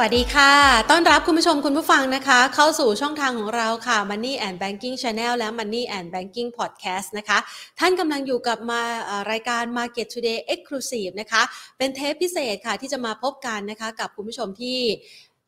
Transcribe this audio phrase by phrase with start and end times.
[0.00, 0.52] สวัสดีค่ะ
[0.90, 7.38] ต้อนรับคุณผู้ชมคุณผู้ฟังนะคะ เข้าสู่ช่องทางของเราค่ะ Money and Banking Channel และ Money and Banking Podcast นะคะ
[7.78, 8.82] ท่านกำลังอยู่กับมา
[9.30, 11.42] รายการ Market Today Exclusive นะคะ
[11.78, 14.78] เป็นเทปพิเศษค่ะที่จะมาพบกันนะคะ กับคุณผู้ชมที่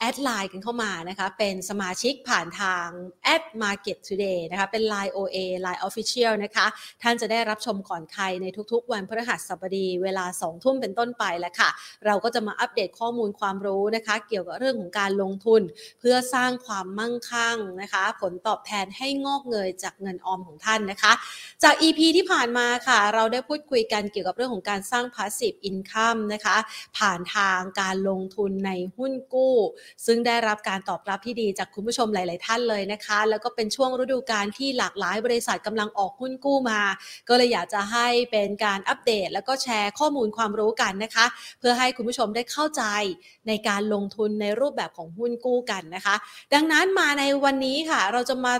[0.02, 2.86] แอดไลน์กันเข้ามานะคะ เป็นสมาชิกผ่านทาง
[3.34, 6.66] at market today นะคะ เป็น Line OA Line Official นะคะ
[7.02, 11.70] ท่านจะได้รับชมก่อนใครในทุกๆ วันพฤหัสบดีเวลา 2 ทุ่มเป็นต้นไปแล้วค่ะ
[12.06, 15.62] เราก็จะมาอัปเดตข้อมูลความรู้นะคะ เกี่ยวกับเรื่องของการลงทุน
[16.00, 21.12] เพื่อสร้างความมั่งคั่งนะคะ ผลตอบแทนให้งอกเงยจากเงินออมของท่านนะคะ
[21.62, 26.56] จาก EP ที่ผ่านมาค่ะ เราได้พูดคุยกันเกี่ยวกับเรื่องของการสร้าง passive income นะคะ
[26.98, 29.56] ผ่านทางการลงทุนในหุ้นกู้
[30.06, 36.80] ซึ่งได้รับการตอบรับที่ดีจากคุณผู้ชมหลาย ๆ ท่านเลยนะคะ แล้วก็เป็นช่วงฤดูกาลที่หลากหลายบริษัทกำลังออกหุ้นกู้มา
[37.28, 41.26] ก็เลยอยากจะให้เป็นการอัปเดต แล้วก็แชร์ข้อมูลความรู้กันนะคะ
[41.58, 42.82] เพื่อให้คุณผู้ชมได้เข้าใจ
[43.48, 46.16] ในการลงทุนในรูปแบบของหุ้นกู้กันนะคะ
[46.54, 48.54] ดังนั้นมาในวันนี้ค่ะ เราจะมา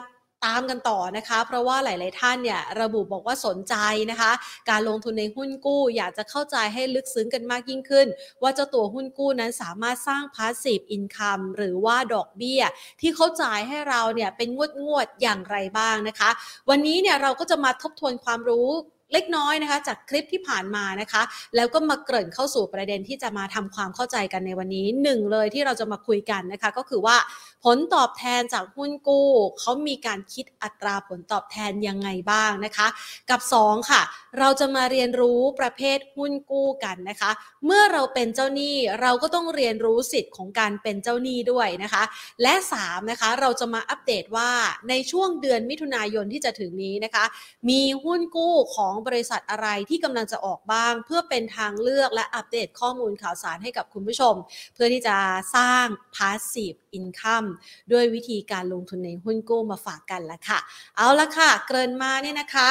[0.47, 3.75] ตามกันต่อนะคะ เพราะว่าหลาย ๆ ท่านเนี่ยระบุบอกว่าสนใจ
[4.11, 4.33] นะคะ
[4.71, 8.07] การลงทุนในหุ้นกู้ อยากจะเข้าใจให้ลึกซึ้งกันมากยิ่งขึ้น
[8.43, 12.63] ว่าเจ้าตัวหุ้นกู้นั้นสามารถสร้าง passive income หรือว่าดอกเบี้ย
[13.01, 16.31] ที่เขาจ่ายให้เราเนี่ยเป็นงวดงวด ๆ อย่างไรบ้างนะคะ
[16.71, 18.71] วันนี้เนี่ยเราก็จะมาทบทวนความรู้
[19.15, 21.23] เล็กน้อยนะคะ จากคลิปที่ผ่านมานะคะ
[21.57, 27.17] แล้วก็มาเกริ่นเข้าสู่ประเด็นที่จะมาทำความเข้าใจกันในวันนี้หนึ่งเลยที่เราจะมาคุยกันนะคะ ก็คือว่า
[27.65, 29.29] ผลตอบแทนจากหุ้นกู้
[29.61, 32.87] เขามีการคิดอัตราผลตอบแทนยังไงบ้างนะคะ
[33.31, 34.03] กับ 2 ค่ะ
[34.39, 37.31] เราจะมาเรียนรู้ประเภทหุ้นกู้กันนะคะ
[37.67, 42.03] เมื่อเราเป็นเจ้าหนี้เราก็ต้องเรียนรู้สิทธิ์ของการเป็นเจ้าหนี้ด้วยนะคะ
[42.43, 44.51] และ3นะคะเราจะมาอัปเดตว่า
[44.89, 47.25] ในช่วงเดือนมิถุนายนที่จะถึงนี้นะคะ
[47.71, 54.35] มีหุ้นกู้ของบริษัทอะไรที่กำลังจะออกบ้าง เพื่อเป็นทางเลือกและอัปเดตข้อมูลข่าวสารให้กับคุณผู้ชม
[54.75, 55.17] เพื่อที่จะ
[55.57, 55.85] สร้าง
[56.17, 57.50] passive income
[57.93, 60.59] ด้วยวิธีการลงทุนในหุ้นกู้มาฝากกันละค่ะ
[60.97, 62.71] เอาละค่ะ เกินมาเนี่ยนะคะ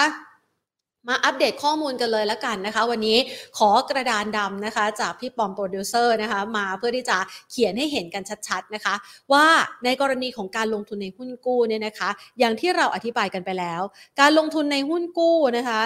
[1.08, 3.18] มาอัปเดตข้อมูลกันเลยแล้วกันนะคะ วันนี้
[3.58, 7.18] ขอกระดานดำนะคะจากพี่ปอมโปรดิวเซอร์นะคะมาเพื่อที่จะ
[7.52, 8.96] เขียนให้เห็นกันชัดๆนะคะ
[9.34, 9.46] ว่า
[9.84, 12.09] ในกรณีของการลงทุนในหุ้นกู้เนี่ยนะคะ
[12.40, 13.81] อย่างที่เราอธิบายกันไปแล้ว
[14.20, 15.81] การลงทุนในหุ้นกู้นะคะ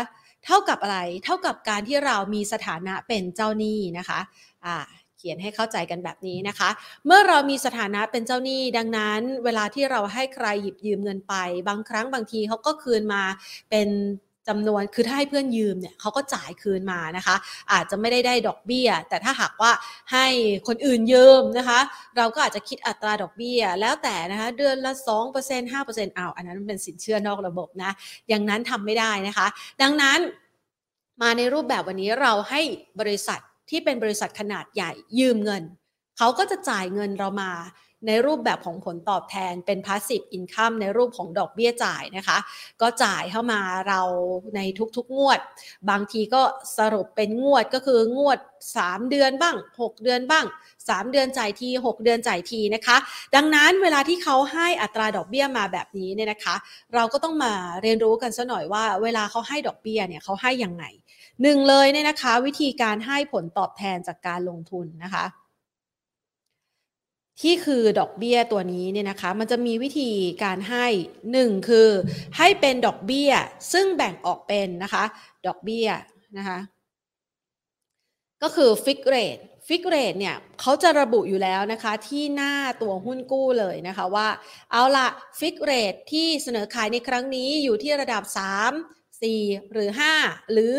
[0.46, 4.20] เท่ากับอะไร เท่ากับการที่เรามีสถานะเป็นเจ้าหนี้นะคะ
[4.66, 4.76] อ่า
[5.24, 6.70] ขียนให้เข้าใจกันแบบนี้นะคะ
[7.06, 11.36] เมื่อเรามีสถานะเป็นเจ้าหนี้ ดังนั้น เวลาที่เราให้ใครหยิบยืมเงินไป
[11.68, 13.24] บางครั้งบางทีเขาก็คืนมา
[13.70, 13.90] เป็น
[14.50, 17.36] จำนวนคือถ้าให้เพื่อนยืมเนี่ยเขาก็จ่ายคืนมานะคะ
[17.72, 19.72] อาจจะไม่ได้ได้ดอกเบี้ย แต่ถ้าหากว่า
[20.14, 20.26] ให้
[20.68, 21.80] คนอื่นยืมนะคะ
[22.18, 24.92] เราก็อาจจะคิดอัตราดอกเบี้ย แล้วแต่นะคะเดือนละ
[25.34, 27.92] 2% 5%เอาอันนั้นเป็นสินเชื่อนอกระบบนะ
[28.30, 29.48] อย่างนั้นทำไม่ได้นะคะ
[29.82, 30.20] ดังนั้น
[31.22, 32.62] มาในรูปแบบวันนี้เราให้
[33.00, 33.40] บริษัท
[33.70, 35.64] ที่เป็นบริษัทขนาดใหญ่ยืมเงิน
[36.18, 37.52] เขาก็จะจ่ายเงินเรามา
[38.08, 42.38] ในรูปแบบของผลตอบแทนเป็น passive income ในรูปของดอกเบี้ยจ่ายนะคะ
[42.82, 44.02] ก็จ่ายเข้ามาเรา
[44.56, 44.60] ใน
[44.96, 45.40] ทุกๆ งวด
[45.90, 46.42] บางทีก็
[46.78, 48.40] สรุปเป็นงวดก็คืองวด
[48.76, 50.46] 3 เดือนบ้าง 6 เดือนบ้าง
[50.78, 52.98] 3 เดือนจ่ายที 6 เดือนจ่ายทีนะคะ
[53.36, 56.56] ดังนั้นเวลาที่เขาให้อัตราดอกเบี้ยมาแบบนี้เนี่ยนะคะ
[56.94, 60.84] เราก็ต้องมาเรียนรู้กันซะหน่อยว่า เวลาเขาให้ดอกเบี้ยเนี่ยเขาให้ยังไง
[61.42, 65.26] หนึ่งเลยเนี่ยนะคะ วิธีการให้ผลตอบแทนจากการลงทุนนะคะ
[67.42, 70.12] ที่คือดอกเบี้ยตัวนี้เนี่ยนะคะ มันจะมีวิธี
[70.44, 70.86] การให้
[71.32, 71.90] หนึ่งคือ
[72.38, 73.32] ให้เป็นดอกเบี้ย
[73.74, 75.04] ซึ่งแบ่งออกเป็นนะคะ
[75.48, 75.88] ดอกเบี้ย
[76.38, 76.60] นะคะ
[78.44, 79.38] ก็คือ fix rate
[79.68, 84.28] fix rate เนี่ยเขาจะระบุอยู่แล้วนะคะ ที่หน้าตัวหุ้นกู้เลยนะคะว่า
[84.72, 85.08] เอาละ
[85.40, 89.90] fix rate ที่เสนอขายในครั้งนี้อยู่ที่ระดับ 3 4 หรือ
[90.22, 90.74] 5 หรือ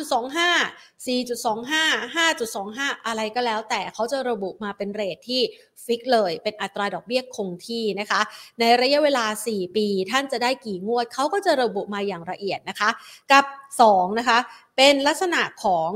[0.00, 5.42] 3.25 4.25 5.25 อะไรก็แล้ว แต่เขาจะระบุมาเป็น rate ที่
[5.84, 8.20] ฟิกเลยเป็นอัตราดอกเบี้ยคงที่นะคะ
[8.60, 12.90] ในระยะเวลา 4 ปี ท่านจะได้กี่งวดเขาก็จะระบุมาอย่างละเอียดนะคะ
[13.32, 13.44] กับ
[13.82, 14.38] 2 นะคะ
[14.76, 15.90] เป็นลักษณะของ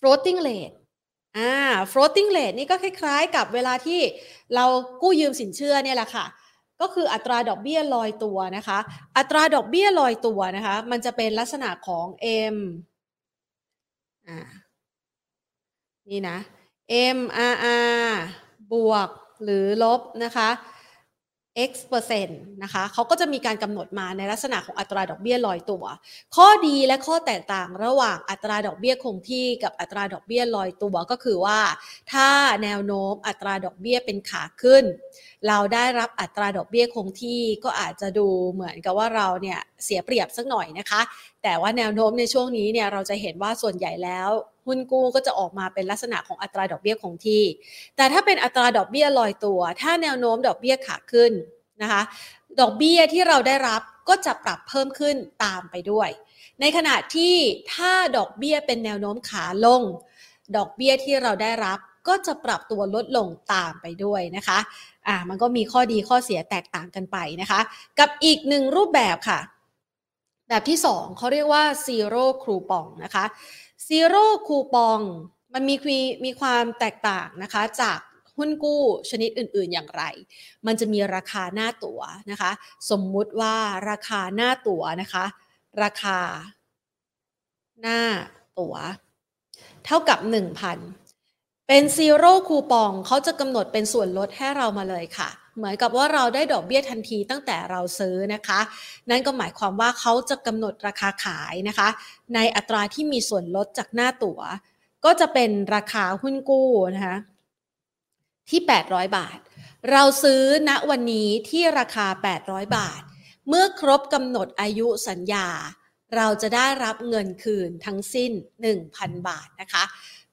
[0.00, 0.74] floating rate
[1.38, 1.52] อ่า
[1.92, 4.00] floating rate นี่ก็คล้ายๆ กับเวลาที่
[4.54, 4.64] เรา
[5.02, 6.26] กู้ยืมสินเชื่อเนี่ยแหละค่ะ
[6.80, 8.78] ก็คืออัตราดอกเบี้ยลอยตัวนะคะ
[9.16, 12.06] อัตราดอกเบี้ยลอยตัวนะคะ มันจะเป็นลักษณะของ
[12.54, 12.56] M
[14.28, 14.38] อ่า
[16.10, 16.38] นี่นะ
[17.16, 18.10] MRR
[18.72, 19.08] บวก
[19.42, 20.48] หรือลบนะคะ
[21.68, 25.84] x เปอร์เซ็นต์นะคะเขาก็จะมีการกำหนดมาในลักษณะของอัตราดอกเบี้ยลอยตัว
[26.36, 31.60] ข้อดีและข้อแตกต่างระหว่างอัตราดอกเบี้ยคงที่กับอัตราดอกเบี้ยลอยตัวก็คือว่า
[32.12, 32.28] ถ้า
[32.62, 34.84] แนวโน้มอัตราดอกเบี้ยเป็นขาขึ้น
[35.48, 41.00] เราได้รับอัตราดอกเบี้ยคงที่ก็อาจจะดูเหมือนกับว่าเราเนี่ยเสียเปรียบสักหน่อยนะคะ
[41.42, 44.30] แต่ว่าแนวโน้มในช่วงนี้เนี่ยเราจะเห็นว่าส่วนใหญ่แล้ว
[44.66, 47.44] หุ้นกู้ก็จะออกมาเป็นลักษณะของอัตราดอกเบี้ยคงที่
[47.96, 51.32] แต่ถ้าเป็นอัตราดอกเบี้ยลอยตัว ถ้าแนวโน้มดอกเบี้ยขาขึ้น
[51.82, 52.02] นะคะ
[52.60, 56.08] ดอกเบี้ยที่เราได้รับก็จะปรับเพิ่มขึ้นตามไปด้วย
[56.60, 57.34] ในขณะที่
[57.74, 59.82] ถ้าดอกเบี้ยเป็นแนวโน้มขาลง
[60.56, 61.78] ดอกเบี้ยที่เราได้รับ
[62.08, 64.58] ก็จะปรับตัวลดลงตามไปด้วยนะคะ
[65.08, 67.60] อ่า มันก็มีข้อดีข้อเสียแตกต่างกันไปนะคะ
[67.98, 69.40] กับอีกหนึ่งรูปแบบค่ะ
[70.48, 73.24] แบบที่สองเขาเรียกว่า zero coupon นะคะ
[73.88, 75.00] zero coupon
[75.54, 75.76] มันมี
[76.24, 77.98] มีความแตกต่างนะคะจาก
[78.36, 80.02] หุ้นกู้ชนิดอื่นๆอย่างไร
[80.66, 82.00] มันจะมีราคาหน้าตั๋ว
[82.30, 82.50] นะคะ
[82.90, 83.56] สมมุติว่า
[83.90, 85.24] ราคาหน้าตั๋วนะคะ
[85.82, 86.18] ราคา
[87.80, 88.00] หน้า
[88.58, 88.74] ตั๋ว
[89.84, 90.18] เท่ากับ
[90.94, 98.60] 1,000 เป็นซีโร่คูปองเขาจะกำหนดเป็นส่วนลดให้เรามาเลยค่ะ เหมือนกับว่าเราได้ดอกเบี้ยทันทีตั้งแต่เราซื้อนะคะ
[99.10, 101.88] นั่นก็หมายความว่าเขาจะกำหนดราคาขายนะคะ
[102.34, 104.40] ในอัตราที่มีส่วนลดจากหน้าตั๋ว
[105.04, 107.16] ก็จะเป็นราคาหุ้นกู้นะคะ
[108.50, 109.38] ที่ 800 บาท
[109.90, 112.06] เราซื้อณวันนี้ที่ราคา
[112.40, 113.02] 800 บาท
[113.48, 115.48] เมื่อครบกำหนดอายุสัญญา
[116.16, 118.32] เราจะได้รับเงินคืนทั้งสิ้น
[118.78, 119.84] 1,000 บาทนะคะ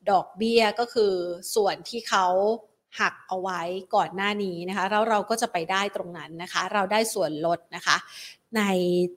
[0.10, 1.14] ดอกเบี้ยก็คือ
[1.56, 2.28] ส่วนที่เขา
[3.00, 3.62] หักเอาไว้
[3.96, 7.98] ก่อนหน้านี้นะคะแล้วเราก็จะไปได้ตรงนั้นนะคะ เราได้ส่วนลดนะคะ
[8.58, 8.64] ใน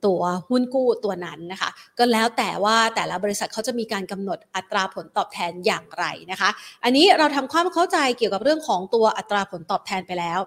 [0.05, 6.49] ตัวหุ้นกู้ตัวนั้นนะคะ ก็แล้วแต่ว่าแต่ละบริษัทเขาจะมีการกำหนดอัตราผลตอบแทนอย่างไรนะคะ
[6.83, 10.39] อันนี้เราทำความเข้าใจเกี่ยวกับเรื่องของตัวอัตราผลตอบแทนไปแล้ว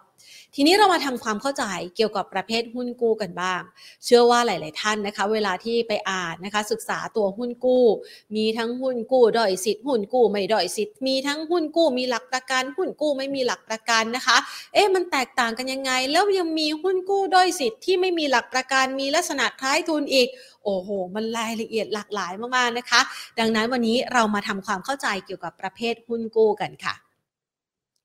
[0.55, 1.65] ทีนี้เรามาทำความเข้าใจ
[1.97, 3.63] เกี่ยวกับประเภทหุ้นกู้กันบ้าง
[4.05, 7.85] เชื่อว่าหลาย ๆ ท่านนะคะ เวลาที่ไปอ่านนะคะ ศึกษาตัวหุ้นกู้
[8.37, 14.37] มีทั้งหุ้นกู้ด้อยสิทธิ์หุ้นกู้ไม่ด้อยสิทธิ์มีทั้งหุ้นกู้มีหลักประกัน หุ้นกู้ไม่มีหลักประกันนะคะ
[14.75, 20.29] เอ๊ะมันแตกต่างกันยังไง แล้วยังมีหุ้นกู้ด้อยสิทธิ์ที่ไม่มีหลักประกันมีลักษณะคล้ายทุนอีก
[20.65, 23.01] โอ้โห มันรายละเอียดหลากหลายมาก ๆ นะคะ
[23.39, 26.95] ดังนั้นวันนี้เรามาทำความเข้าใจเกี่ยวกับประเภทหุ้นกู้กันค่ะ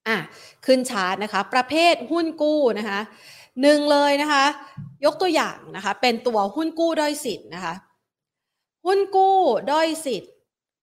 [0.07, 0.17] อะ
[0.65, 2.99] ขึ้นชาร์ตนะคะ ประเภทหุ้นกู้นะคะ
[3.61, 4.45] หนึ่งเลยนะคะ
[5.05, 7.73] ยกตัวอย่างนะคะ เป็นตัวหุ้นกู้ด้อยสิทธิ์นะคะ
[8.85, 9.37] หุ้นกู้
[9.71, 10.31] ด้อยสิทธิ์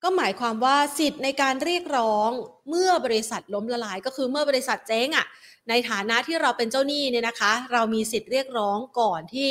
[0.03, 2.31] ก็หมายความว่าสิทธิ์ในการเรียกร้อง
[2.69, 5.27] เมื่อบริษัทล้มละลาย ก็คือเมื่อบริษัทเจ๊งอะ่ะ
[5.69, 9.51] ในฐานะที่เราเป็นเจ้าหนี้เนี่ยนะคะ เรามีสิทธิ์เรียกร้องก่อนที่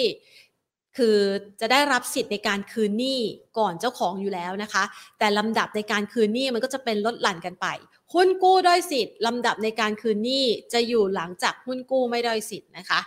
[0.98, 1.18] คือ
[1.62, 3.20] จะได้รับสิทธิ์ในการคืนหนี้
[3.58, 4.84] ก่อนเจ้าของอยู่แล้วนะคะ
[5.20, 7.68] แต่ลำดับในการคืนหนี้มันก็จะเป็นลดหลั่นกันไป
[8.14, 13.00] หุ้นกู้ด้อยสิทธิ์ลำดับในการคืนหนี้จะอยู่หลังจากหุ้นกู้ไม่ด้อยสิทธิ์นะคะ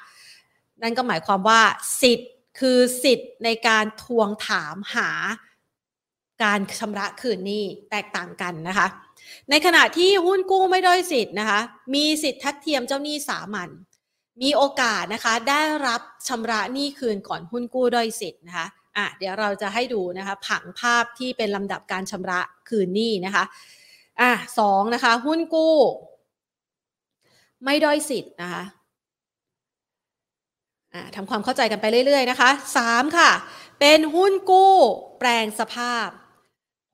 [0.82, 1.60] นั่นก็หมายความว่า
[2.02, 2.30] สิทธิ์
[2.60, 5.10] คือสิทธิ์ในการทวงถามหา
[6.44, 8.86] การชำระคืนหนี้แตกต่างกันนะคะ
[9.50, 11.60] ในขณะที่หุ้นกู้ไม่ด้อยสิทธิ์นะคะ
[11.94, 13.68] มีสิทธิ์ทัดเทียมเจ้าหนี้สามัญ
[14.42, 18.66] มีโอกาสนะคะ ได้รับชำระหนี้คืนก่อนหุ้นกู้ด้อยสิทธิ์นะคะ
[18.96, 23.44] อะเดี๋ยวเราจะให้ดูนะคะผังภาพที่เป็นลำดับการชำระคืนหนี้นะคะ
[24.20, 25.76] อะสองนะคะ หุ้นกู้
[27.64, 28.64] ไม่ด้อยสิทธิ์นะคะ
[31.16, 33.30] ทำความเข้าใจกันไปเรื่อย ๆ นะคะสามค่ะ
[33.80, 34.74] เป็นหุ้นกู้
[35.18, 36.08] แปลงสภาพ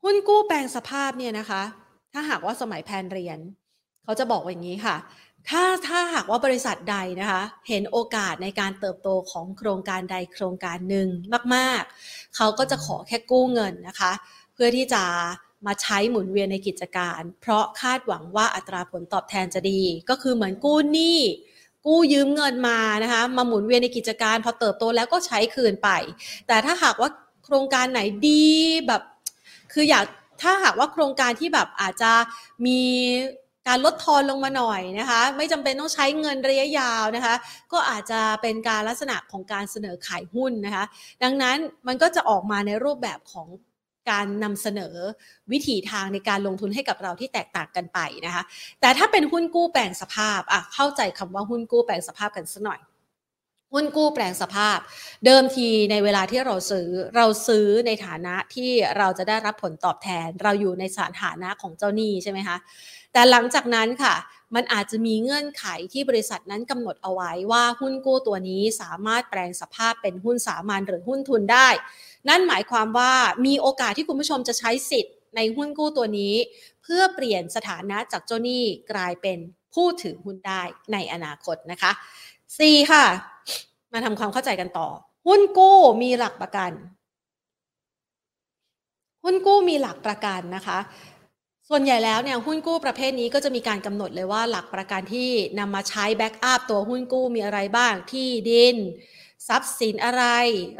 [0.05, 1.63] หุ้นกู้แปลงสภาพเนี่ยนะคะ
[2.13, 3.39] ถ้าหากว่าสมัยแพนเรียน
[4.05, 4.97] เขาจะบอกว่าอย่างนี้ค่ะ
[5.49, 11.09] ถ้าถ้าหากว่าบริษัทใดนะคะ เห็นโอกาสในการเติบโตของโครงการใดโครงการหนึ่ง
[11.55, 14.13] มาก ๆ เขาก็จะขอแค่กู้เงินนะคะ
[14.55, 15.05] เพื่อที่จะ
[15.67, 19.81] มาใช้หมุนเวียนในกิจการ เพราะคาดหวังว่าอัตราผลตอบแทนจะดี
[20.11, 21.19] ก็คือเหมือนกู้หนี้
[21.87, 25.89] กู้ยืมเงินมานะคะมาหมุนเวียนในกิจการ พอเติบโตแล้วก็ใช้คืนไป
[26.47, 27.11] แต่ถ้าหากว่า
[27.45, 28.47] โครงการไหนดี
[28.87, 29.03] แบบ
[29.73, 30.05] คืออยาก
[30.43, 32.13] ถ้าหากว่าโครงการที่แบบอาจจะ
[32.67, 32.81] มี
[33.69, 37.35] การลดทอนลงมาหน่อยนะคะ ไม่จำเป็นต้องใช้เงินระยะยาวนะคะ
[37.73, 40.85] ก็อาจจะเป็นการลักษณะของการเสนอขายหุ้นนะคะ
[41.23, 41.57] ดังนั้น
[41.87, 43.47] มันก็จะออกมาในรูปแบบของ
[44.11, 44.95] การนำเสนอ
[45.53, 48.43] วิถีทางในการลงทุนให้กับเราที่แตกต่างกันไปนะคะ
[48.81, 52.81] แต่ถ้าเป็นหุ้นกู้แปลงสภาพอะเข้าใจคำว่าหุ้นกู้แปลงสภาพกันสักหน่อย
[53.75, 54.79] หุ้นกู้แปลงสภาพ
[55.25, 62.57] เดิมทีในเวลาที่เราซื้อเราซื้อในฐานะที่เราจะได้รับผลตอบแทน เราอยู่ในสถานะของเจ้าหนี้ใช่ไหมคะ
[63.13, 64.15] แต่หลังจากนั้นค่ะ
[64.55, 71.69] มันอาจจะมีเงื่อนไขที่บริษัทนั้นกำหนดเอาไว้ว่าหุ้นกู้ตัวนี้สามารถแปลงสภาพเป็นหุ้นสามัญหรือหุ้นทุนได้
[72.29, 73.13] นั่นหมายความว่า
[73.47, 76.35] มีโอกาสที่คุณผู้ชมจะใช้สิทธิ์ในหุ้นกู้ตัวนี้
[76.83, 78.63] เพื่อเปลี่ยนสถานะจากเจ้าหนี้
[78.93, 79.39] กลายเป็น
[79.75, 80.63] ผู้ถือหุ้นได้
[80.93, 81.93] ในอนาคตนะคะ
[82.41, 82.93] 4.
[82.93, 83.05] ค่ะ
[83.93, 84.89] มาทำความเข้าใจกันต่อ
[85.27, 86.73] หุ้นกู้มีหลักประกัน
[89.25, 90.79] หุ้นกู้มีหลักประกันนะคะ
[91.69, 98.77] ส่วนใหญ่แล้วเนี่ยหุ้นกู้ประเภทนี้ก็จะมีการกำหนดเลยว่าหลักประกันที่นำมาใช้ back up ตัวหุ้นกู้มีอะไรบ้างที่ดิน
[99.49, 100.25] ทรัพย์สินอะไร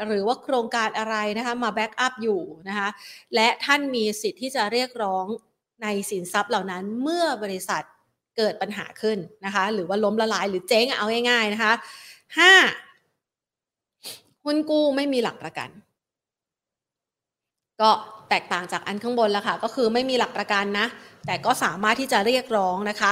[0.05, 2.89] หรือว่าโครงการอะไรนะคะมา back up อยู่นะคะ
[3.35, 5.25] และท่านมีสิทธิ์ที่จะเรียกร้อง
[5.83, 7.83] ในสินทรัพย์เหล่านั้นเมื่อบริษัท
[8.37, 11.73] เกิดปัญหาขึ้นนะคะหรือว่าล้มละลายหรือเจ๊งเอาง่ายๆนะคะ
[12.37, 12.53] ห้า
[14.43, 15.69] หุ้นกู้ไม่มีหลักประกัน
[17.81, 17.91] ก็
[18.31, 20.87] แตกต่างจากอันข้างบนแล้วค่ะ ก็คือไม่มีหลักประกันนะ
[21.25, 23.11] แต่ก็สามารถที่จะเรียกร้องนะคะ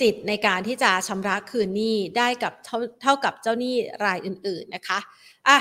[0.00, 4.98] สิทธิ์ในการที่จะชำระคืนหนี้ได้กับเท่าเท่ากับเจ้าหนี้รายอื่น ๆนะคะ
[5.48, 5.58] อะ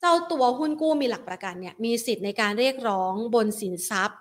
[0.00, 4.18] เจ้าตัวหุ้นกู้มีหลักประกันเนี่ยมีสิทธิ์ในการเรียกร้องบนสินทรัพย์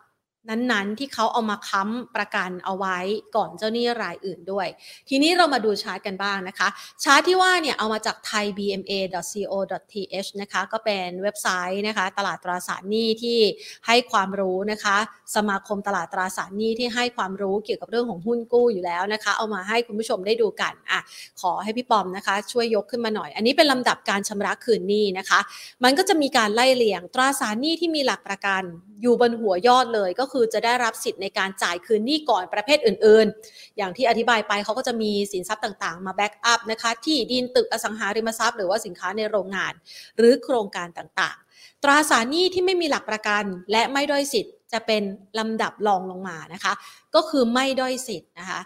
[0.49, 2.97] นั้นๆ ที่เขาเอามาค้ำประกันเอาไว้
[3.35, 4.67] ก่อนเจ้าหนี้รายอื่นด้วย
[5.09, 6.67] ทีนี้เรามาดูชาร์ตกันบ้างนะคะ
[7.03, 13.39] ชาร์ตที่ว่าเนี่ยเอามาจาก thaibma.co.th นะคะ ก็เป็นเว็บไซต์นะคะ ตลาดตราสารหนี้ที่
[13.87, 14.97] ให้ความรู้นะคะ
[15.35, 20.99] สมาคมตลาดตราสารหนี้ที่ให้ความรู้เกี่ยวกับเรื่องของหุ้นกู้อยู่แล้วนะคะ เอามาให้คุณผู้ชมได้ดูกันอะ
[21.41, 25.39] ขอให้พี่ปอมนะคะ ช่วยยกขึ้นมาหน่อย อันนี้เป็นลำดับการชำระคืนหนี้นะคะ
[25.83, 28.63] มันก็จะมีการไล่เลียงตราสารหนี้ที่มีหลักประกัน
[29.01, 39.73] อยู่บนหัวยอดเลยก็คือือจะได้รับสิทธิ์ในการจ่ายคืนหนี้ก่อนประเภทอื่น ๆ อย่างที่อธิบายไปเขาก็จะมีสินทรัพย์ต่างๆ มา back up นะคะ ที่ดินตึกอสังหาริมทรัพย์หรือว่าสินค้าในโรงงาน
[40.17, 45.03] หรือโครงการต่างๆ ตราสารหนี้ที่ไม่มีหลักประกัน และไม่ด้อยสิทธิ์จะเป็น
[45.39, 46.73] ลำดับรองลงมานะคะ
[47.15, 48.59] ก็คือไม่ด้อยสิทธิ์นะคะ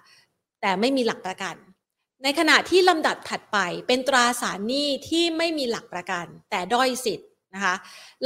[0.62, 1.56] แต่ไม่มีหลักประกัน
[2.24, 7.76] ในขณะที่ลำดับถัดไปเป็นตราสารหนี้ที่ไม่มีหลักประกัน แต่ด้อยสิทธิ์ นะคะ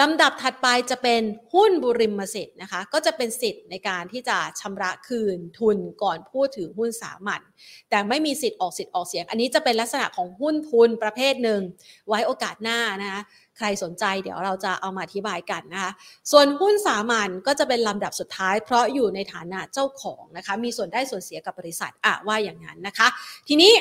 [0.01, 1.21] ลำดับถัดไปจะเป็น
[1.53, 7.41] หุ้นบุริมสิทธิ์นะคะก็จะเป็นสิทธิ์ในการที่จะชำระคืนทุนก่อนผู้ถือหุ้นสามัญ
[7.89, 11.61] แต่ไม่มีสิทธิ์ออกสิทธิ์ออกเสียง อันนี้จะเป็นลักษณะของหุ้นทุนประเภทหนึ่ง
[12.09, 13.21] ไว้โอกาสหน้านะคะ
[13.57, 15.91] ใครสนใจเดี๋ยวเราจะเอามาอธิบายกันนะคะ
[16.31, 23.07] ส่วนหุ้นสามัญก็จะเป็นลำดับสุดท้าย เพราะอยู่ในฐานะเจ้าของนะคะมีส่วนได้ส่วนเสียกับบริษัทอะว่าอย่างนั้นนะคะ
[23.47, 23.73] ทีนี้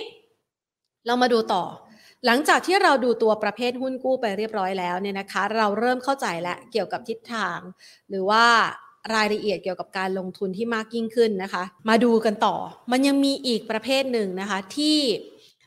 [1.06, 1.62] เรามาดูต่อ
[2.26, 7.58] หลังจากที่เราดูตัวประเภทหุ้นกู้ไปเรียบร้อยแล้วเนี่ยนะคะ เราเริ่มเข้าใจแล้วเกี่ยวกับทิศทาง
[8.08, 8.44] หรือว่า
[9.14, 12.56] รายละเอียดเกี่ยวกับการลงทุนที่มากยิ่งขึ้นนะคะ มาดูกันต่อ
[12.92, 14.98] มันยังมีอีกประเภทหนึ่งนะคะที่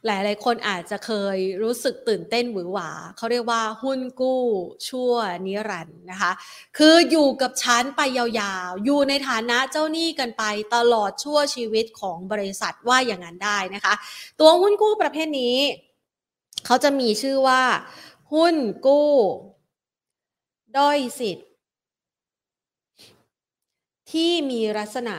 [0.06, 4.44] หลาย ๆ คนอาจจะเคยรู้สึกตื่นเต้นหวือหวา เขาเรียกว่าหุ้นกู้
[4.88, 5.14] ชั่ว
[5.46, 6.32] นิรันด์นะคะ
[6.78, 10.44] คืออยู่กับชั้นไปยาวๆ อยู่ในฐานะเจ้าหนี้กันไป
[10.76, 13.94] ตลอดชั่วชีวิตของบริษัทว่าอย่างนั้นได้นะคะ
[14.40, 15.58] ตัวหุ้นกู้ประเภทนี้
[16.66, 17.64] เขาจะมีชื่อว่า
[18.34, 19.12] หุ้นกู้
[20.78, 21.48] ด้อยสิทธิ์
[24.12, 25.16] ที่มีลักษณะ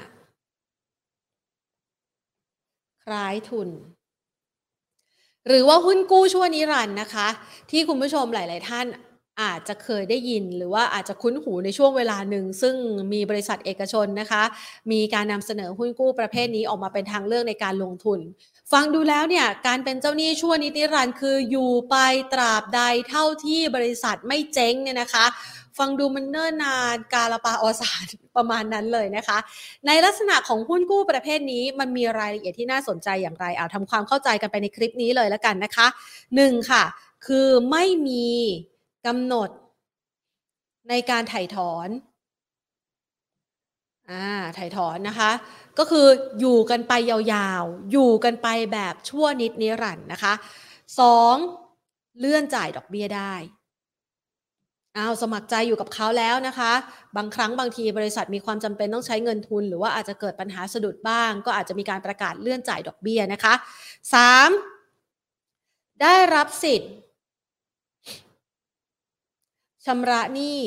[3.04, 3.68] คล้ายทุน
[5.47, 7.28] หรือว่าหุ้นกู้ชั่วนิรันด์นะคะ
[7.71, 8.87] ที่คุณผู้ชมหลาย ๆ ท่าน
[9.42, 12.75] อาจจะเคยได้ยินหรือว่าอาจจะคุ้นหูในช่วงเวลาหนึ่ง ซึ่ง
[13.12, 14.42] มีบริษัทเอกชนนะคะ
[14.92, 18.21] มีการนำเสนอหุ้นกู้ประเภทนี้ออกมาเป็นทางเลือกในการลงทุน
[18.73, 21.97] ฟังดูแล้วเนี่ยการเป็นเจ้าหนี้ชั่วนิรันดร์คืออยู่ไป
[22.33, 25.26] ตราบใดเท่าที่บริษัทไม่เจ๊งเนี่ยนะคะ
[25.78, 29.38] ฟังดูมันเนิ่นนานกาลปาอสารประมาณนั้นเลยนะคะ
[29.87, 35.87] ในลักษณะของหุ้นกู้ประเภทนี้มันมีรายละเอียดที่น่าสนใจอย่างไรเอาทำความเข้าใจกันไปในคลิปนี้เลยแล้วกันนะคะ
[36.37, 36.85] หนึ่งค่ะ
[37.26, 38.26] คือไม่มี
[39.08, 39.50] กำหนด
[40.88, 41.88] ในการถ่ายถอน
[44.10, 44.26] อ่า
[44.58, 45.30] ถ่ายถอนนะคะ
[45.78, 46.06] ก็คือ
[46.40, 50.32] อยู่กันไปยาวๆ อยู่กันไปแบบชั่วนิดนิรันด์นะคะ
[51.00, 51.34] สอง
[52.18, 53.34] เลื่อนจ่ายดอกเบี้ยได้
[54.96, 56.72] อ้าวสมัครใจอยู่กับเขาแล้วนะคะ
[57.16, 63.54] บางครั้งบางทีบริษัทมีความจำเป็นต้องใช้เงินทุน หรือว่าอาจจะเกิดปัญหาสะดุดบ้าง ก็อาจจะมีการประกาศเลื่อนจ่ายดอกเบี้ยนะคะ
[64.14, 64.50] สาม
[66.02, 66.92] ได้รับสิทธิ์
[69.87, 70.61] ชำระหนี้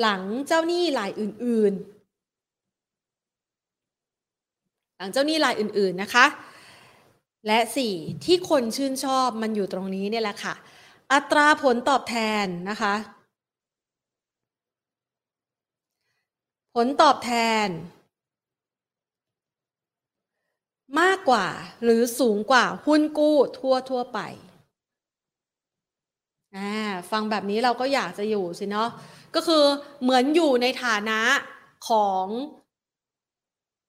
[0.00, 1.98] หลังเจ้าหนี้รายอื่น ๆ
[4.96, 6.26] หลังเจ้าหนี้รายอื่น ๆ นะคะ
[7.46, 10.54] และสี่ที่คนชื่นชอบมันอยู่ตรงนี้เนี่ยแหละค่ะ
[11.12, 12.94] อัตราผลตอบแทนนะคะ
[16.74, 17.32] ผลตอบแท
[17.66, 17.68] น
[21.00, 21.46] มากกว่า
[21.82, 24.20] หรือสูงกว่าหุ้นกู้ทั่วทั่วไป
[26.56, 26.72] อ่า
[27.10, 28.88] ฟังแบบนี้เราก็อยากจะอยู่สิเนาะ
[29.34, 29.64] ก็คือ
[30.02, 31.20] เหมือนอยู่ในฐานะ
[31.88, 32.26] ของ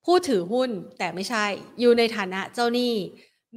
[0.06, 1.46] ผู้ถือหุ้นแต่ไม่ใช่
[1.80, 2.94] อยู่ในฐานะเจ้าหนี้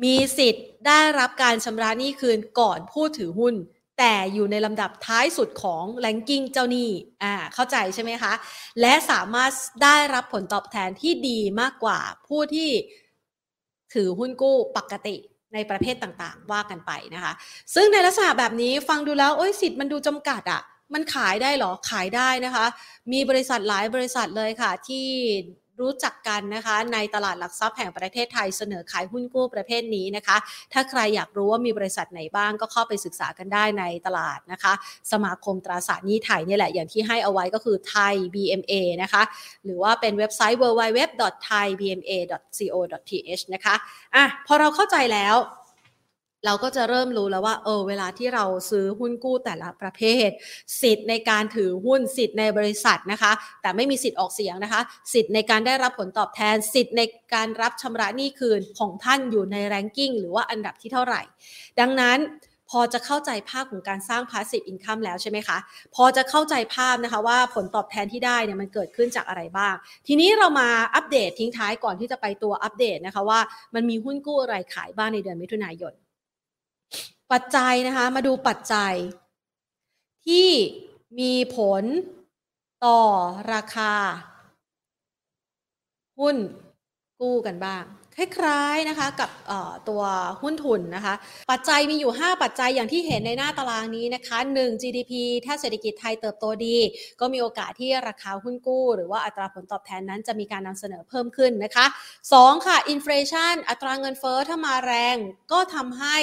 [0.03, 3.55] มีสิทธิ์ได้รับการชำระหนี้คืนก่อนผู้ถือหุ้น
[3.99, 6.89] แต่อยู่ในลำดับท้ายสุดของแลนกิ้งเจ้าหนี้
[7.23, 8.33] อ่าเข้าใจใช่ไหมคะ
[8.81, 9.51] และสามารถ
[9.83, 12.71] ได้รับผลตอบแทนที่ดีมากกว่าผู้ที่
[13.95, 15.17] ถือหุ้นกู้ปกติ
[15.55, 17.33] ในประเภทต่างๆ ว่ากันไปนะคะ
[17.75, 20.63] ซึ่งในลักษณะแบบนี้ฟังดูแล้วโอ้ยสิทธิ์มันดูจำกัดอะ่ะ
[20.95, 22.67] มันขายได้หรอ ขายได้นะคะ
[23.13, 25.07] มีบริษัทหลายบริษัทเลยค่ะ ที่
[25.81, 30.37] รู้จักกันนะคะในตลาดหลักทรัพย์แห่งประเทศไทยเสนอขายหุ้นกู้ประเภทนี้นะคะ
[30.73, 34.73] ถ้าใครอยากรู้ว่ามีบริษัทไหนบ้างก็เข้าไปศึกษากันได้ในตลาดนะคะ
[35.13, 39.23] สมาคมตราสารหนี้ไทยนี่แหละอย่างที่ให้เอาไว้ก็คือไทย BMA นะคะ
[39.65, 43.75] หรือว่าเป็นเว็บไซต์ www.thaibma.co.th นะคะ
[44.15, 45.37] อะพอเราเข้าใจแล้ว
[46.47, 50.29] เราก็จะเริ่มรู้แล้วว่า เออ เวลาที่เราซื้อหุ้นกู้แต่ละประเภท
[50.83, 53.33] สิทธิ์ในการถือหุ้นสิทธิ์ในบริษัทนะคะ
[53.63, 54.81] แต่ไม่มีสิทธิ์ออกเสียงนะคะ
[55.13, 57.03] สิทธิ์ในการได้รับผลตอบแทน สิทธิ์ใน
[57.35, 61.23] การรับชำระหนี้คืนของท่านอยู่ในแรงกิ้งหรือว่าอันดับที่เท่าไหร่
[61.81, 62.19] ดังนั้น
[62.71, 65.59] พอจะเข้าใจภาพของการสร้าง passive income แล้วใช่ไหมคะ
[65.95, 69.75] พอจะเข้าใจภาพนะคะว่าผลตอบแทนที่ได้เนี่ยมันเกิดขึ้นจากอะไรบ้าง
[70.07, 73.41] ทีนี้เรามาอัปเดตทิ้งท้ายก่อนที่จะไปตัวอัปเดตนะคะว่า
[73.75, 75.93] มันมีหุ้นกู้อะไรขายบ้างในเดือนมิถุนายน
[77.33, 78.95] ปัจจัยนะคะมาดูปัจจัย
[80.27, 80.51] ที่
[81.19, 81.85] มีผล
[82.85, 83.01] ต่อ
[83.53, 83.95] ราคา
[86.19, 86.37] หุ้น
[87.21, 87.85] กู้กันบ้าง
[88.17, 89.31] คล้ายๆนะคะกับ
[89.89, 90.03] ตัว
[90.43, 91.15] หุ้นทุนนะคะ
[91.51, 94.83] ปัจจัยมีอยู่ 5 ปัจจัยอย่างที่เห็นในหน้าตารางนี้นะคะ 1.
[94.83, 95.13] GDP
[95.47, 96.77] ถ้าเศรษฐกิจไทยเติบโตดี
[97.21, 101.87] ก็มีโอกาสที่ราคาหุ้นกู้ หรือว่าอัตราผลตอบแทนนั้นจะมีการนำเสนอเพิ่มขึ้นนะคะ
[102.27, 102.67] 2.
[102.67, 105.17] ค่ะอินฟลชันอัตราเงินเฟอ้อถ้ามาแรง
[105.53, 106.17] ก็ทำให้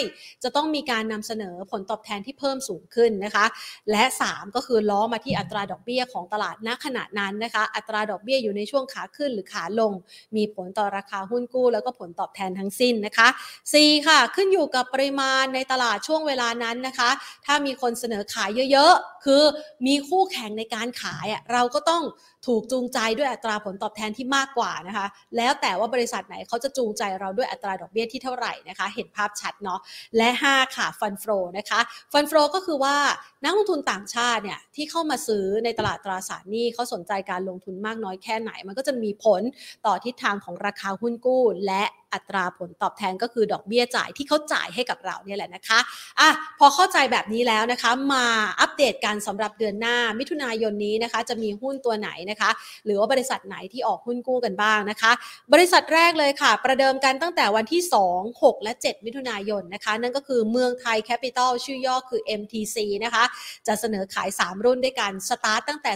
[0.43, 3.45] จะต้องมีการนำเสนอผลตอบแทนที่เพิ่มสูงขึ้นนะคะ
[3.91, 9.93] และ 3 ก็คือล้อมาที่อัตราดอกเบี้ยของตลาดณขณะนั้นนะคะ อัตราดอกเบี้ยอยู่ในช่วงขาขึ้นหรือขาลง
[10.35, 13.27] มีผลต่อราคาหุ้นกู้แล้วก็ผลตอบแทนทั้งสิ้นนะคะ
[13.67, 17.09] 4 ค่ะ ขึ้นอยู่กับปริมาณในตลาดช่วงเวลานั้นนะคะ
[17.45, 19.43] ถ้ามีคนเสนอขายเยอะๆ คือ
[19.87, 22.03] มีคู่แข่งในการขายอะเราก็ต้อง
[22.47, 25.07] ถูกจูงใจด้วยอัตราผลตอบแทนที่มากกว่านะคะ
[25.37, 29.79] แล้วแต่ว่าบริษัทไหนเขาจะจูงใจเราด้วยอัตราดอกเบี้ยที่เท่าไหร่นะคะ เห็นภาพชัดเนาะ
[30.17, 31.23] และ 5 ค่ะฟันโฟ
[31.57, 31.79] นะคะ
[32.13, 32.95] ฟันโฟก็คือว่า
[33.43, 39.41] นักลงทุนต่างชาติเนี่ยที่เข้ามาซื้อในตลาดตราสารหนี้เขาสนใจการลงทุนมากน้อยแค่ไหน มันก็จะมีผล
[39.85, 45.79] ต่อทิศทางของราคาหุ้นกู้และอัตราผลตอบแทนก็คือดอกเบี้ยจ่ายที่เขาจ่ายให้กับเราเนี่ยแหละนะคะ
[46.19, 48.25] อะพอเข้าใจแบบนี้แล้วนะคะมา
[48.61, 52.49] อัปเดตกันสำหรับเดือนหน้ามิถุนายนนี้นะคะ จะมีหุ้นตัวไหนนะคะ
[52.85, 55.11] หรือว่าบริษัทไหนที่ออกหุ้นกู้กันบ้างนะคะ
[55.53, 57.81] บริษัทแรกเลยค่ะ ประเดิมกันตั้งแต่วันที่
[58.13, 63.23] 2 6 และ 7 มิถุนายนนะคะ นั่นก็คือเมืองไทยแคปิตอลชื่อย่อคือ MTC นะคะ
[63.67, 65.91] จะเสนอขาย 3 รุ่นด้วยกันสตาร์ตตั้งแต่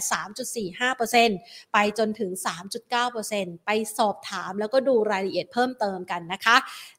[1.02, 2.32] 3.45%ไปจนถึง
[2.98, 6.56] 3.9%ไปสอบถามแล้วก็ดูรายละเอียดเพิ่มเติมกันนะคะ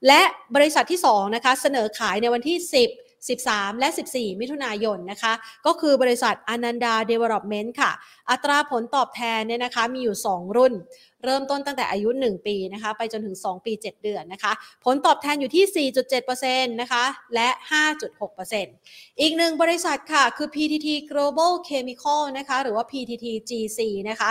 [0.06, 0.20] และ
[0.56, 2.90] บริษัทที่2นะคะเสนอขายในวันที่ 10
[3.28, 5.32] 13 และ 14 มิถุนายนนะคะ
[5.66, 7.90] ก็คือบริษัทอนันดาเดเวล็อปเมนต์ค่ะ
[8.30, 10.72] อัตราผลตอบแทนเนี่ยนะคะมีอยู่ 2 รุ่น
[11.24, 14.52] เริ่มต้นตั้งแต่อายุ 1 ปีนะคะไปจนถึง 2 ปี 7 เดือนนะคะ
[14.84, 15.88] ผลตอบแทนอยู่ที่
[16.30, 17.48] 4.7%นะคะและ
[18.30, 24.30] 5.6%อีกหนึ่งบริษัทค่ะ คือ PTT Global Chemical นะคะหรือว่า PTT GC นะคะ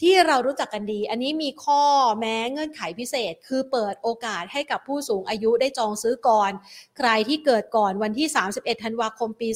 [0.00, 1.82] ที่เรารู้จักกันดี อันนี้มีข้อ
[2.18, 6.50] แม้เงื่อนไขพิเศษ คือเปิดโอกาสให้กับผู้สูงอายุได้จองซื้อก่อน
[6.98, 8.26] ใครที่เกิดก่อนวันที่
[8.56, 9.48] 31 ธันวาคมปี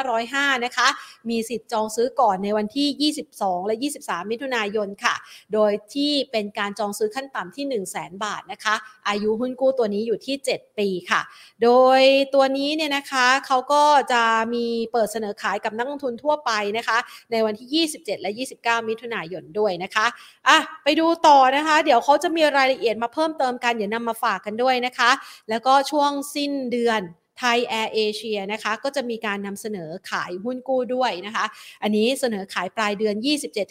[0.00, 0.88] 2505 นะคะ
[1.30, 5.14] มีสิทธิ์จองซื้อก่อนในวันที่ 22 และ 23 มิถุนายนค่ะ
[5.52, 8.74] โดยที่เป็นการจองซื้อขั้นต่ำที่ 1 0 0 0 0แบาทนะคะ
[9.08, 11.20] อายุหุ้นกู้ตัวนี้อยู่ที่ 7 ปีค่ะ
[11.62, 12.00] โดย
[12.34, 13.82] ตัวนี้เนี่ยนะคะเขาก็
[14.12, 14.22] จะ
[14.54, 16.98] มีเปิดเสนอขายกับนักลงทุนทั่วไปนะคะ
[17.30, 18.30] ในวันที่ 27 และ
[18.60, 20.06] 29 มิถุนายนด้วยนะคะ
[20.48, 25.10] อะไปดูต่อนะคะ เดี๋ยวเขาจะมีรายละเอียดมาเพิ่มเติมกันเดี๋ยวนำมาฝากกันด้วยนะคะ
[25.50, 27.02] แล้วก็ช่วงสิ้นเดือน
[27.38, 31.44] ไทยแอร์เอเชียนะคะก็จะมีการนำเสนอขายหุ้นกู้ด้วยนะคะ
[31.82, 33.14] อันนี้เสนอขายปลายเดือน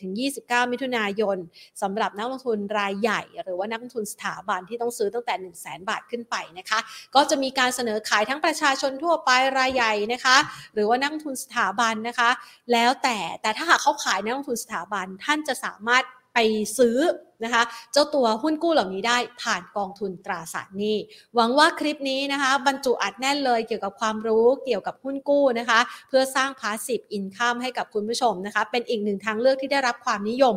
[0.07, 1.37] 27-29 มิถุนายน
[1.81, 6.79] สำหรับนักลงทุนรายใหญ่ หรือว่านักลงทุนสถาบันที่ต้องซื้อตั้งแต่ 1 0 0 0 0แบาทขึ้นไปนะคะ
[7.15, 10.37] ก็จะมีการเสนอขายทั้งประชาชนทั่วไปรายใหญ่นะคะ
[10.73, 12.29] หรือว่านักลงทุนสถาบันนะคะ
[12.71, 16.37] แล้วแต่แต่ถ้าหากเขาขายนักลงทุนสถาบันท่านจะสามารถ ไป
[16.77, 16.97] ซื้อ
[17.43, 17.63] นะคะ
[17.93, 20.97] เจ้าตัวหุ้นกู้เหล่านี้ได้ผ่านกองทุนตราสารหนี้
[21.35, 30.55] หวังว่าคลิปนี้นะคะ บรรจุอัดแน่นเลยเกี่ยวกับความรู้เกี่ยวกับหุ้นกู้นะคะ เพื่อสร้างพาสซีฟอินคัมให้กับคุณผู้ชมนะคะ เป็นอีกหนึ่งทางเลือกที่ได้รับความนิยม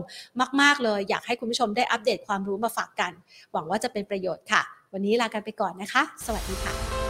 [0.60, 3.12] มาก ๆ เลย อยากให้คุณผู้ชมได้อัปเดตความรู้มาฝากกัน
[3.52, 7.03] หวังว่าจะเป็นประโยชน์ค่ะ วันนี้ลากันไปก่อนนะคะ สวัสดีค่ะ